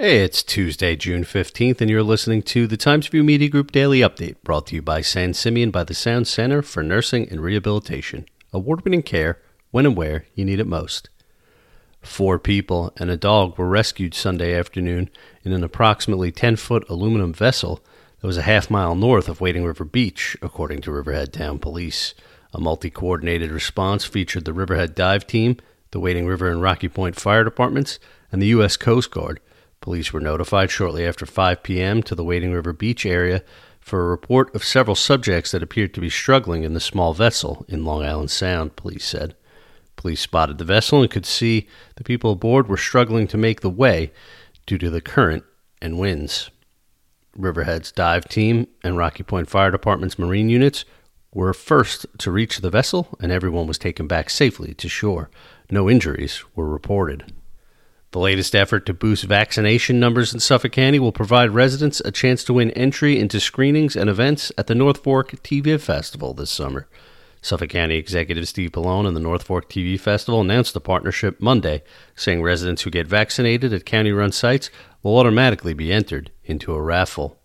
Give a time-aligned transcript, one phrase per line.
[0.00, 3.98] Hey, it's Tuesday, June 15th, and you're listening to the Times Review Media Group Daily
[3.98, 8.24] Update, brought to you by San Simeon by the Sound Center for Nursing and Rehabilitation.
[8.52, 9.40] Award winning care
[9.72, 11.10] when and where you need it most.
[12.00, 15.10] Four people and a dog were rescued Sunday afternoon
[15.42, 17.82] in an approximately 10 foot aluminum vessel
[18.20, 22.14] that was a half mile north of Wading River Beach, according to Riverhead Town Police.
[22.54, 25.56] A multi coordinated response featured the Riverhead Dive Team,
[25.90, 27.98] the Wading River and Rocky Point Fire Departments,
[28.30, 28.76] and the U.S.
[28.76, 29.40] Coast Guard.
[29.80, 32.02] Police were notified shortly after 5 p.m.
[32.02, 33.42] to the Wading River Beach area
[33.80, 37.64] for a report of several subjects that appeared to be struggling in the small vessel
[37.68, 39.34] in Long Island Sound, police said.
[39.96, 43.70] Police spotted the vessel and could see the people aboard were struggling to make the
[43.70, 44.12] way
[44.66, 45.44] due to the current
[45.80, 46.50] and winds.
[47.36, 50.84] Riverhead's dive team and Rocky Point Fire Department's marine units
[51.32, 55.30] were first to reach the vessel, and everyone was taken back safely to shore.
[55.70, 57.32] No injuries were reported.
[58.10, 62.42] The latest effort to boost vaccination numbers in Suffolk County will provide residents a chance
[62.44, 66.88] to win entry into screenings and events at the North Fork TV Festival this summer.
[67.42, 71.82] Suffolk County Executive Steve Bellone and the North Fork TV Festival announced the partnership Monday,
[72.14, 74.70] saying residents who get vaccinated at county run sites
[75.02, 77.38] will automatically be entered into a raffle.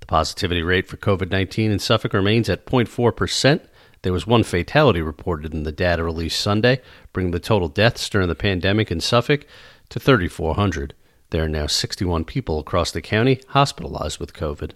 [0.00, 3.60] The positivity rate for COVID 19 in Suffolk remains at 0.4%.
[4.02, 6.80] There was one fatality reported in the data released Sunday,
[7.12, 9.46] bringing the total deaths during the pandemic in Suffolk
[9.90, 10.94] to 3,400.
[11.30, 14.72] There are now 61 people across the county hospitalized with COVID.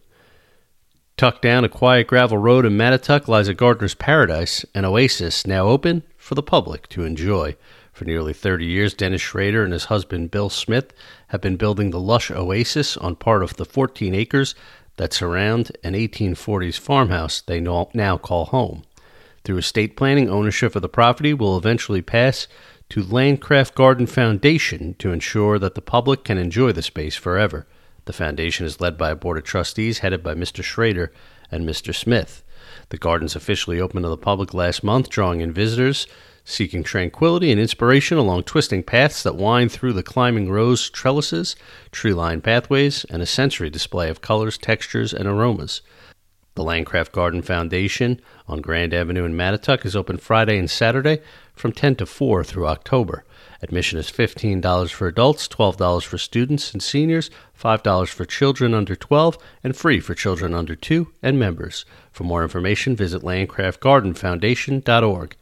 [1.17, 5.69] Tucked down a quiet gravel road in Mattituck lies a gardener's paradise, an oasis now
[5.69, 7.57] open for the public to enjoy.
[7.93, 10.93] For nearly 30 years, Dennis Schrader and his husband Bill Smith
[11.29, 14.57] have been building the lush oasis on part of the 14 acres
[14.97, 18.83] that surround an 1840s farmhouse they now call home.
[19.45, 22.49] Through estate planning, ownership of the property will eventually pass
[22.91, 27.67] to Landcraft Garden Foundation to ensure that the public can enjoy the space forever.
[28.05, 30.63] The foundation is led by a board of trustees headed by Mr.
[30.63, 31.13] Schrader
[31.51, 31.95] and Mr.
[31.95, 32.43] Smith.
[32.91, 36.07] The gardens officially opened to the public last month, drawing in visitors
[36.45, 41.57] seeking tranquility and inspiration along twisting paths that wind through the climbing rose trellises,
[41.91, 45.81] tree lined pathways, and a sensory display of colors, textures, and aromas.
[46.57, 51.21] The Landcraft Garden Foundation on Grand Avenue in Mattituck is open Friday and Saturday
[51.57, 53.25] from 10 to 4 through October.
[53.61, 57.29] Admission is $15 for adults, $12 for students and seniors,
[57.61, 61.85] $5 for children under 12, and free for children under 2 and members.
[62.13, 65.37] For more information, visit landcraftgardenfoundation.org.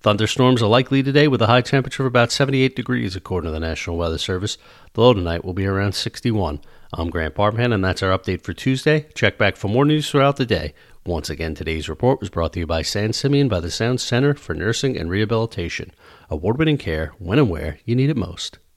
[0.00, 3.60] Thunderstorms are likely today with a high temperature of about 78 degrees, according to the
[3.60, 4.58] National Weather Service.
[4.94, 6.60] The low tonight will be around 61.
[6.98, 9.04] I'm Grant Parpan, and that's our update for Tuesday.
[9.12, 10.72] Check back for more news throughout the day.
[11.04, 14.32] Once again, today's report was brought to you by San Simeon by the Sound Center
[14.32, 15.92] for Nursing and Rehabilitation.
[16.30, 18.60] Award winning care when and where you need it most.